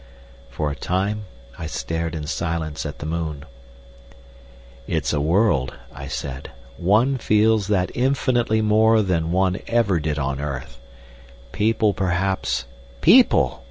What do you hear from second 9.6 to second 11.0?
ever did on earth.